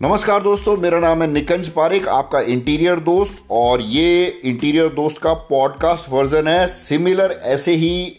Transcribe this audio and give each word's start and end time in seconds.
नमस्कार 0.00 0.42
दोस्तों, 0.42 0.76
मेरा 0.76 0.98
नाम 1.00 1.22
है 1.22 1.26
निकंज 1.28 1.68
पारिक, 1.68 2.06
आपका 2.08 2.40
इंटीरियर 2.42 3.00
दोस्त, 3.00 3.42
और 3.50 3.80
ये 3.80 4.26
इंटीरियर 4.44 4.88
दोस्त 4.88 5.18
का 5.22 5.32
पॉडकास्ट 5.48 6.08
वर्जन 6.10 6.48
है 6.48 6.66
सिमिलर 6.66 7.32
ऐसे 7.44 7.74
ही 7.74 8.16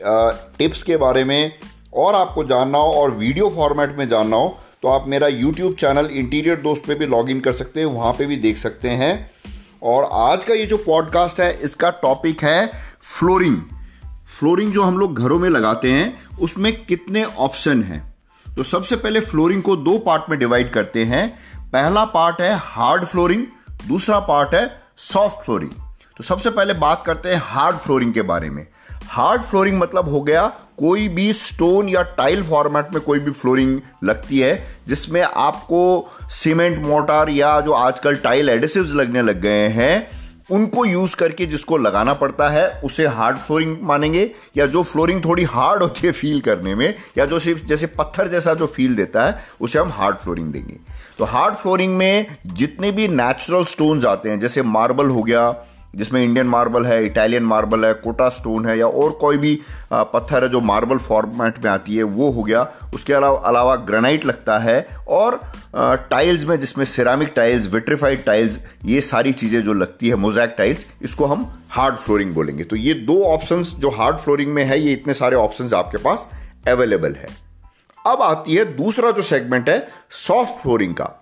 टिप्स 0.57 0.83
के 0.83 0.97
बारे 0.97 1.23
में, 1.23 1.53
और 1.93 2.15
आपको 2.15 2.43
जानना 2.43 2.77
हो 2.77 2.91
और 2.93 3.11
वीडियो 3.11 3.49
फॉर्मेट 3.49 3.97
में 3.97 4.07
जानना 4.09 4.37
हो 4.37 4.55
तो 4.83 4.87
आप 4.87 5.07
मेरा 5.07 5.27
यूट्यूब 5.27 5.73
चैनल 5.75 6.09
इंटीरियर 6.13 6.61
दोस्त 6.61 6.87
पे 6.87 6.95
भी 6.95 7.05
लॉग 7.05 7.29
इन 7.29 7.39
कर 7.39 7.53
सकते 7.53 7.79
हैं, 7.79 7.87
वहाँ 7.87 8.13
पे 8.13 8.25
भी 8.25 8.35
देख 8.37 8.57
सकते 8.57 8.89
हैं। 8.91 9.31
और 9.83 10.09
आज 10.27 10.43
का 10.43 10.53
ये 10.53 10.65
जो 10.65 10.77
पॉडकास्ट 10.77 11.39
है, 11.39 11.51
इसका 11.59 11.89
टॉपिक 12.01 12.43
है 12.43 12.71
फ्लोरिंग। 13.09 13.57
फ्लोरिंग 14.39 14.71
जो 14.73 14.83
हम 14.83 14.97
लोग 14.97 15.19
घरों 15.19 15.39
में 15.39 15.49
लगाते 15.49 15.91
हैं, 15.91 16.13
उसमें 16.41 16.73
कितने 16.85 17.23
ऑप्शन 17.23 17.83
हैं? 17.83 18.09
तो 18.45 18.63
सबसे 18.63 18.95
पहले 18.95 19.19
फ्लोरिंग 19.21 19.61
को 19.63 19.75
दो 19.77 19.97
पार्ट 19.97 20.29
में 20.29 20.39
डिवाइड 20.39 20.71
करते 20.73 21.03
हैं। 21.05 21.31
पहला 21.73 22.03
पार्ट 22.05 22.41
है 22.41 22.55
हार्ड 22.59 23.05
फ्लोरिंग 23.05 23.45
दूसरा 23.87 24.19
पार्ट 24.19 24.55
है 24.55 24.69
सॉफ्ट 24.97 25.43
फ्लोरिंग 25.45 25.71
तो 26.17 26.23
सबसे 26.23 26.49
पहले 26.49 26.73
बात 26.73 27.03
करते 27.05 27.29
हैं 27.29 27.41
हार्ड 27.45 27.77
फ्लोरिंग 27.77 28.13
के 28.13 28.21
बारे 28.21 28.49
में. 28.49 28.65
हार्ड 29.09 29.41
फ्लोरिंग 29.41 29.79
मतलब 29.79 30.09
हो 30.09 30.21
गया 30.21 30.47
कोई 30.77 31.07
भी 31.07 31.31
स्टोन 31.33 31.89
या 31.89 32.01
टाइल 32.17 32.43
फॉर्मेट 32.43 32.93
में 32.93 33.01
कोई 33.03 33.19
भी 33.19 33.31
फ्लोरिंग 33.31 33.79
लगती 34.03 34.39
है, 34.39 34.53
जिसमें 34.87 35.21
आपको 35.21 36.11
सीमेंट 36.31 36.85
मोटर 36.85 37.29
या 37.29 37.59
जो 37.61 37.71
आजकल 37.71 38.15
टाइल 38.15 38.49
एडिसिव्स 38.49 38.93
लगने 38.93 39.21
लग 39.21 39.41
गए 39.41 39.67
हैं 39.69 40.20
उनको 40.51 40.85
यूज़ 40.85 41.15
करके 41.15 41.45
जिसको 41.45 41.77
लगाना 41.77 42.13
पड़ता 42.13 42.49
है, 42.49 42.81
उसे 42.83 43.07
हार्ड 43.07 43.37
फ्लोरिंग 43.37 43.77
मानेंगे, 43.81 44.31
या 44.57 44.65
जो 44.65 44.83
फ्लोरिंग 44.83 45.25
थोड़ी 45.25 45.43
हार्ड 45.43 45.83
होती 45.83 46.07
है 46.07 46.13
फील 46.13 46.41
करने 46.41 46.75
में, 46.75 46.95
या 47.17 47.25
जो 47.25 47.39
सिर्फ़ 47.39 47.65
जैसे 47.65 47.87
पत्थर 47.87 48.27
जैसा 48.27 48.53
जो 48.53 48.67
फील 48.67 48.95
देता 48.95 49.25
है, 49.25 49.45
उसे 49.61 49.79
हम 49.79 49.89
हार्ड 49.89 50.15
फ्लोरिंग 50.15 50.53
देंगे। 50.53 50.77
तो 51.17 51.25
हार्ड 51.25 51.55
फ्लोरिंग 51.55 51.97
में 51.97 52.25
जितने 52.47 52.91
भी 52.91 53.07
नेचुरल 53.07 53.65
स्टोन्स 53.65 54.05
आते 54.05 54.29
हैं, 54.29 54.39
जैसे 54.39 54.61
मार्बल 54.61 55.07
हो 55.07 55.23
गया 55.23 55.55
जिसमें 55.95 56.23
इंडियन 56.23 56.47
मार्बल 56.47 56.85
है 56.85 57.03
इटालियन 57.05 57.43
मार्बल 57.43 57.85
है, 57.85 57.93
कोटा 57.95 58.27
स्टोन 58.29 58.65
है 58.65 58.77
या 58.77 58.87
और 58.87 59.11
कोई 59.21 59.37
भी 59.37 59.59
पत्थर 59.93 60.43
है 60.43 60.49
जो 60.49 60.59
मार्बल 60.61 60.97
फॉर्मेट 60.99 61.63
में 61.63 61.69
आती 61.71 61.95
है, 61.95 62.03
वो 62.03 62.29
हो 62.31 62.43
गया। 62.43 62.67
उसके 62.93 63.13
अलावा 63.13 63.39
अलावा 63.39 63.75
ग्रेनाइट 63.87 64.25
लगता 64.25 64.57
है 64.59 64.85
और 65.09 65.39
टाइल्स 65.75 66.43
में 66.45 66.59
जिसमें 66.59 66.83
सिरामिक 66.85 67.31
टाइल्स 67.35 67.67
विट्रीफाइड 67.73 68.23
टाइल्स 68.25 68.59
ये 68.85 69.01
सारी 69.01 69.31
चीज़ें 69.33 69.61
जो 69.63 69.73
लगती 69.73 70.09
है 70.09 70.15
मोजैक 70.17 70.55
टाइल्स 70.57 70.85
इसको 71.01 71.25
हम 71.25 71.47
हार्ड 71.69 71.95
फ्लोरिंग 71.95 72.33
बोलेंगे। 72.33 72.63
तो 72.63 72.75
ये 72.75 72.93
दो 72.93 73.21
ऑप्शंस 73.25 73.73
जो 73.79 73.89
हार्ड 73.91 74.17
फ्लोरिंग 74.17 74.53
में 74.53 74.63
है, 74.63 74.79
ये 74.79 74.93
इतने 74.93 75.13
सारे 75.13 75.35
ऑप्शंस 75.35 75.73
आपके 75.73 75.97
पास 75.97 76.27
अवेलेबल 76.67 77.15
है। 77.15 77.27
अब 78.07 78.21
आती 78.21 78.55
है 78.55 78.65
दूसरा 78.75 79.11
जो 79.11 79.21
सेगमेंट 79.21 79.69
है 79.69 79.87
सॉफ्ट 80.11 80.61
फ्लोरिंग 80.61 80.93
का। 80.93 81.17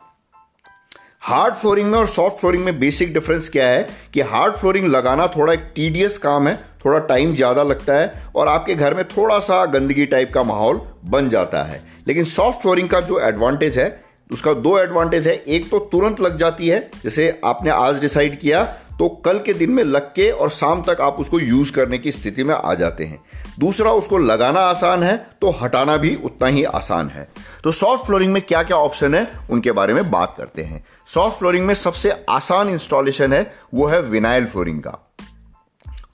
हार्ड 1.30 1.53
फ्लोरिंग 1.53 1.89
में 1.91 1.97
और 1.97 2.08
सॉफ्ट 2.08 2.38
फ्लोरिंग 2.38 2.63
में 2.66 2.80
बेसिक 2.80 3.13
डिफरेंस 3.13 3.49
क्या 3.49 3.67
है 3.67 3.88
कि 4.13 4.22
हार्ड 4.22 4.53
फ्लोरिंग 4.53 4.85
लगाना 4.88 5.27
थोड़ा 5.27 5.53
एक 5.53 5.67
टीडियस 5.75 6.17
काम 6.17 6.47
है, 6.47 6.55
थोड़ा 6.85 6.99
टाइम 6.99 7.35
ज़्यादा 7.35 7.63
लगता 7.63 7.94
है 7.94 8.23
और 8.35 8.47
आपके 8.47 8.75
घर 8.75 8.94
में 8.94 9.03
थोड़ा 9.08 9.38
सा 9.39 9.63
गंदगी 9.67 10.05
टाइप 10.05 10.31
का 10.33 10.44
माहौल 10.44 10.81
बन 11.05 11.30
जाता 11.30 11.63
है। 11.63 11.81
लेकिन 12.07 12.23
सॉफ्ट 12.25 12.61
फ्लोरिंग 12.61 12.89
का 12.89 13.02
जो 13.02 13.19
एडवांटेज 13.19 13.77
है, 13.77 13.88
उसका 14.31 14.53
दो 14.55 14.77
एडवांटेज 14.80 15.27
है। 15.27 15.35
एक 15.35 15.69
तो 15.72 15.80
तुरंत 15.91 16.22
लग 16.22 16.38
जाती 16.38 16.67
है, 16.67 16.80
जैसे 17.03 17.39
आपने 17.45 17.69
आज 17.72 18.00
डिसाइड 18.02 18.39
किया 18.39 18.63
तो 19.00 19.08
कल 19.25 19.39
के 19.39 19.53
दिन 19.53 19.72
में 19.72 19.83
लग 19.83 20.08
के 20.14 20.30
और 20.31 20.50
शाम 20.50 20.81
तक 20.83 21.02
आप 21.02 21.19
उसको 21.19 21.39
यूज़ 21.39 21.72
करने 21.72 21.97
की 21.97 22.11
स्थिति 22.11 22.44
में 22.44 22.53
आ 22.55 22.73
जाते 22.73 23.03
हैं। 23.03 23.22
दूसरा, 23.59 23.91
उसको 23.91 24.17
लगाना 24.17 24.59
आसान 24.59 25.03
है 25.03 25.16
तो 25.41 25.52
हटाना 25.52 25.97
भी 25.97 26.16
उतना 26.16 26.47
ही 26.47 26.64
आसान 26.64 27.09
है। 27.09 27.28
तो 27.64 27.72
सॉफ्ट 27.72 28.06
फ्लोरिंग 28.06 28.33
में 28.33 28.41
क्या 28.41 28.64
क्या 28.64 28.78
ऑप्शन 28.78 29.16
है, 29.16 29.28
उनके 29.50 29.72
बारे 29.72 29.94
में 29.94 30.09
बात 30.11 30.33
करते 30.38 30.64
हैं। 30.64 30.84
सॉफ्ट 31.07 31.38
फ्लोरिंग 31.40 31.66
में 31.66 31.73
सबसे 31.73 32.25
आसान 32.29 32.69
इंस्टॉलेशन 32.69 33.34
है, 33.34 33.53
वो 33.73 33.88
है 33.88 34.01
विनाइल 34.01 34.46
फ्लोरिंग 34.46 34.79
का। 34.79 35.06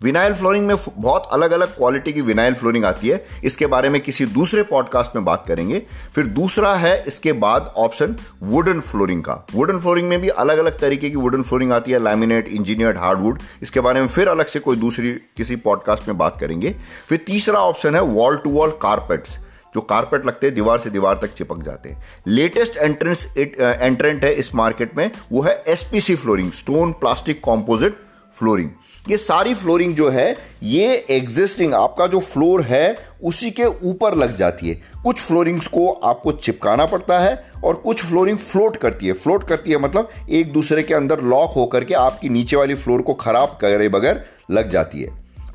विनाइल 0.01 0.33
फ्लोरिंग 0.33 0.65
में 0.67 0.75
बहुत 0.87 1.27
अलग 1.31 1.51
अलग 1.51 1.75
क्वालिटी 1.75 2.13
की 2.13 2.21
विनाइल 2.21 2.53
फ्लोरिंग 2.53 2.85
आती 2.85 3.09
है। 3.09 3.25
इसके 3.43 3.65
बारे 3.65 3.89
में 3.89 3.99
किसी 4.01 4.25
दूसरे 4.25 4.63
पॉडकास्ट 4.63 5.15
में 5.15 5.23
बात 5.25 5.45
करेंगे। 5.47 5.81
फिर 6.15 6.25
दूसरा 6.25 6.73
है 6.75 7.03
इसके 7.07 7.33
बाद 7.33 7.73
ऑप्शन 7.77 8.15
वुडन 8.43 8.79
फ्लोरिंग 8.79 9.23
का। 9.23 9.45
वुडन 9.53 9.79
फ्लोरिंग 9.79 10.09
में 10.09 10.19
भी 10.21 10.29
अलग 10.29 10.57
अलग 10.57 10.79
तरीके 10.79 11.09
की 11.09 11.15
वुडन 11.15 11.41
फ्लोरिंग 11.41 11.71
आती 11.71 11.91
है। 11.91 12.03
लैमिनेट 12.03 12.47
इंजीनियर्ड 12.47 12.97
हार्डवुड 12.97 13.39
इसके 13.61 13.79
बारे 13.79 14.01
में 14.01 14.07
फिर 14.07 14.29
अलग 14.29 14.45
से 14.45 14.59
कोई 14.59 14.75
दूसरी 14.75 15.11
किसी 15.37 15.55
पॉडकास्ट 15.55 16.07
में 16.07 16.17
बात 16.17 16.39
करेंगे। 16.39 16.75
फिर 17.09 17.23
तीसरा 17.27 17.59
ऑप्शन 17.61 17.95
है 17.95 18.01
वॉल 18.03 18.37
टू 18.37 18.51
वॉल 18.51 18.77
कारपेट्स 18.81 19.37
जो 19.75 19.81
कारपेट 19.81 20.25
लगते 20.25 20.47
हैं, 20.47 20.55
दीवार 20.55 20.79
से 20.79 20.89
दीवार 20.89 21.19
तक 21.21 21.33
चिपक 21.33 21.63
जाते 21.63 21.89
हैं। 21.89 22.03
लेटेस्ट 22.27 22.77
एंट्रेंस 22.77 23.27
एंट्रेंट 23.37 24.23
है 24.23 24.33
इस 24.33 24.53
मार्केट 24.55 24.97
में। 24.97 25.09
वो 25.31 25.41
है 25.41 25.63
SPC 25.67 26.15
flooring 26.15 26.51
stone 26.53 26.91
plastic 26.93 27.41
composite 27.43 27.97
flooring 28.35 28.69
ये 29.09 29.17
सारी 29.17 29.53
फ्लोरिंग 29.53 29.95
जो 29.95 30.09
है, 30.09 30.37
ये 30.63 31.05
एग्जिस्टिंग 31.09 31.73
आपका 31.73 32.07
जो 32.07 32.19
फ्लोर 32.19 32.61
है, 32.61 32.97
उसी 33.23 33.51
के 33.51 33.65
ऊपर 33.65 34.15
लग 34.15 34.35
जाती 34.35 34.69
है। 34.69 34.75
कुछ 35.03 35.19
फ्लोरिंग्स 35.19 35.67
को 35.67 35.87
आपको 36.03 36.31
चिपकाना 36.31 36.85
पड़ता 36.85 37.19
है 37.19 37.51
और 37.63 37.75
कुछ 37.75 38.03
फ्लोरिंग 38.05 38.37
फ्लोट 38.37 38.77
करती 38.77 39.07
है। 39.07 39.13
फ्लोट 39.13 39.47
करती 39.47 39.71
है 39.71 39.77
मतलब 39.77 40.09
एक 40.29 40.51
दूसरे 40.53 40.83
के 40.83 40.93
अंदर 40.93 41.21
लॉक 41.21 41.51
होकर 41.51 41.83
के 41.83 41.93
आपकी 41.93 42.29
नीचे 42.29 42.55
वाली 42.55 42.75
फ्लोर 42.75 43.01
को 43.01 43.13
खराब 43.13 43.57
करे 43.61 43.89
बगैर 43.89 44.25
लग 44.51 44.69
जाती 44.69 45.01
है। 45.01 45.09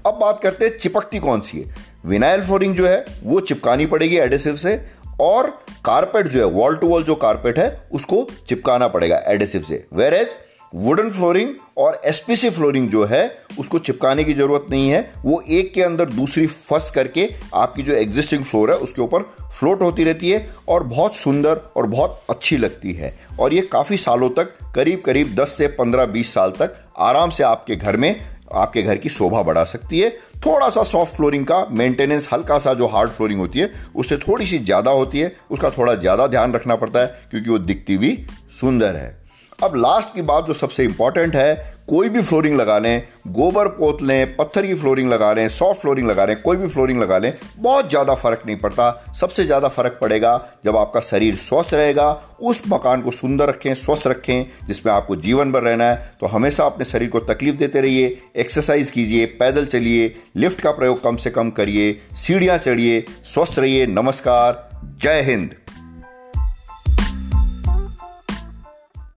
अब 0.06 0.14
बात 0.14 0.40
करते 0.42 0.64
हैं 0.64 0.78
चिपकती 0.78 1.18
कौन 1.18 1.40
सी 1.40 1.58
है। 1.58 1.74
विनाइल 2.06 2.42
फ्लोरिंग 2.42 2.74
जो 2.74 2.86
है, 2.86 3.04
वो 3.22 3.40
चिपकानी 3.40 3.86
पड़ेगी 3.86 4.16
एडेसिव 4.16 4.56
से 4.56 4.80
और 5.20 5.50
कारपेट 5.84 6.28
जो 6.28 6.38
है 6.38 6.44
वॉल 6.44 6.76
टू 6.76 6.88
वॉल 6.88 7.02
जो 7.04 7.14
कारपेट 7.14 7.58
है, 7.58 7.88
उसको 7.92 8.26
चिपकाना 8.48 8.88
पड़ेगा 8.88 9.22
एडेसिव 9.26 9.62
से। 9.62 9.84
वेर 9.94 10.14
एज 10.14 10.36
वुडन 10.74 11.10
फ्लोरिंग 11.10 11.54
और 11.80 12.00
एसपीसी 12.04 12.50
फ्लोरिंग 12.50 12.88
जो 12.88 13.04
है, 13.04 13.22
उसको 13.58 13.78
चिपकाने 13.78 14.24
की 14.24 14.34
ज़रूरत 14.34 14.66
नहीं 14.70 14.88
है। 14.88 15.00
वो 15.24 15.40
एक 15.50 15.72
के 15.74 15.82
अंदर 15.82 16.08
दूसरी 16.10 16.46
फंस 16.46 16.90
करके 16.90 17.28
आपकी 17.54 17.82
जो 17.82 17.92
एग्जिस्टिंग 17.94 18.44
फ्लोर 18.44 18.70
है, 18.70 18.76
उसके 18.78 19.02
ऊपर 19.02 19.22
फ्लोट 19.58 19.82
होती 19.82 20.04
रहती 20.04 20.30
है 20.30 20.48
और 20.68 20.82
बहुत 20.84 21.16
सुंदर 21.16 21.60
और 21.76 21.86
बहुत 21.86 22.20
अच्छी 22.30 22.56
लगती 22.56 22.92
है। 22.92 23.14
और 23.40 23.54
ये 23.54 23.60
काफ़ी 23.62 23.96
सालों 23.96 24.30
तक 24.30 24.56
करीब 24.74 25.02
करीब 25.02 25.34
10 25.34 25.56
से 25.58 25.66
15-20 25.78 26.34
साल 26.34 26.50
तक 26.50 26.76
आराम 26.98 27.30
से 27.30 27.44
आपके 27.44 27.76
घर 27.76 27.96
में, 27.96 28.14
आपके 28.54 28.82
घर 28.82 28.96
की 28.96 29.08
शोभा 29.08 29.42
बढ़ा 29.42 29.64
सकती 29.64 30.00
है। 30.00 30.10
थोड़ा 30.46 30.68
सा 30.70 30.82
सॉफ्ट 30.82 31.14
फ्लोरिंग 31.16 31.44
का 31.46 31.64
मेंटेनेंस 31.70 32.28
हल्का 32.32 32.58
सा 32.58 32.74
जो 32.74 32.86
हार्ड 32.86 33.10
फ्लोरिंग 33.10 33.40
होती 33.40 33.58
है, 33.58 33.70
उससे 33.96 34.16
थोड़ी 34.16 34.46
सी 34.46 34.58
ज़्यादा 34.58 34.90
होती 34.90 35.20
है। 35.20 35.34
उसका 35.50 35.70
थोड़ा 35.70 35.94
ज़्यादा 35.94 36.26
ध्यान 36.26 36.52
रखना 36.52 36.76
पड़ता 36.76 37.00
है, 37.00 37.06
क्योंकि 37.30 37.50
वो 37.50 37.58
दिखती 37.58 37.98
भी 37.98 38.18
सुंदर 38.60 38.96
है। 38.96 39.19
अब 39.62 39.74
लास्ट 39.76 40.14
की 40.14 40.22
बात 40.22 40.46
जो 40.46 40.54
सबसे 40.54 40.84
इंपॉर्टेंट 40.84 41.34
है, 41.36 41.80
कोई 41.88 42.08
भी 42.08 42.20
फ्लोरिंग 42.22 42.56
लगा 42.56 42.78
लें 42.78 43.02
गोबर 43.28 43.68
पोत 43.68 44.02
लें 44.02 44.36
पत्थर 44.36 44.66
की 44.66 44.74
फ्लोरिंग 44.74 45.08
लगा 45.10 45.32
लें 45.32 45.48
सॉफ्ट 45.48 45.80
फ्लोरिंग 45.80 46.08
लगा 46.08 46.24
लें 46.24 46.40
कोई 46.42 46.56
भी 46.56 46.68
फ्लोरिंग 46.68 47.00
लगा 47.00 47.18
लें 47.18 47.32
बहुत 47.58 47.88
ज़्यादा 47.90 48.14
फ़र्क 48.14 48.42
नहीं 48.46 48.56
पड़ता। 48.56 48.90
सबसे 49.20 49.44
ज़्यादा 49.44 49.68
फ़र्क 49.68 49.98
पड़ेगा 50.00 50.32
जब 50.64 50.76
आपका 50.76 51.00
शरीर 51.00 51.36
स्वस्थ 51.38 51.74
रहेगा, 51.74 52.10
उस 52.40 52.62
मकान 52.68 53.02
को 53.02 53.10
सुंदर 53.10 53.48
रखें, 53.48 53.74
स्वस्थ 53.74 54.06
रखें, 54.06 54.46
जिसमें 54.66 54.92
आपको 54.92 55.16
जीवन 55.18 55.52
भर 55.52 55.62
रहना 55.62 55.84
है। 55.84 56.14
तो 56.20 56.26
हमेशा 56.26 56.64
अपने 56.64 56.84
शरीर 56.84 57.08
को 57.08 57.20
तकलीफ़ 57.26 57.56
देते 57.56 57.80
रहिए 57.80 58.18
एक्सरसाइज 58.36 58.90
कीजिए, 58.90 59.26
पैदल 59.26 59.66
चलिए 59.66 60.14
लिफ्ट 60.36 60.60
का 60.60 60.70
प्रयोग 60.70 61.02
कम 61.02 61.16
से 61.16 61.30
कम 61.30 61.50
करिए, 61.50 62.00
सीढ़ियाँ 62.16 62.58
चढ़िए, 62.58 63.04
स्वस्थ 63.24 63.58
रहिए। 63.58 63.86
नमस्कार, 63.88 64.68
जय 65.02 65.20
हिंद। 65.22 65.54